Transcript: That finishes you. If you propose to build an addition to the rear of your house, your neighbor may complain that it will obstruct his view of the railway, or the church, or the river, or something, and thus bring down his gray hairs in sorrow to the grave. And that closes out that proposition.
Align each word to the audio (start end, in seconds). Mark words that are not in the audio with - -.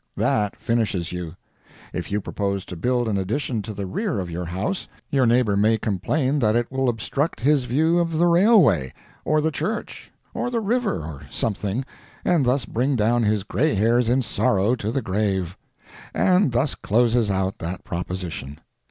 That 0.17 0.55
finishes 0.55 1.11
you. 1.11 1.35
If 1.93 2.11
you 2.11 2.21
propose 2.21 2.65
to 2.65 2.75
build 2.75 3.07
an 3.07 3.19
addition 3.19 3.61
to 3.61 3.71
the 3.71 3.85
rear 3.85 4.19
of 4.19 4.31
your 4.31 4.45
house, 4.45 4.87
your 5.11 5.27
neighbor 5.27 5.55
may 5.55 5.77
complain 5.77 6.39
that 6.39 6.55
it 6.55 6.71
will 6.71 6.89
obstruct 6.89 7.39
his 7.41 7.65
view 7.65 7.99
of 7.99 8.17
the 8.17 8.25
railway, 8.25 8.93
or 9.25 9.41
the 9.41 9.51
church, 9.51 10.11
or 10.33 10.49
the 10.49 10.59
river, 10.59 11.03
or 11.05 11.27
something, 11.29 11.85
and 12.25 12.45
thus 12.45 12.65
bring 12.65 12.95
down 12.95 13.21
his 13.21 13.43
gray 13.43 13.75
hairs 13.75 14.09
in 14.09 14.23
sorrow 14.23 14.73
to 14.77 14.91
the 14.91 15.03
grave. 15.03 15.55
And 16.15 16.51
that 16.51 16.81
closes 16.81 17.29
out 17.29 17.59
that 17.59 17.83
proposition. 17.83 18.59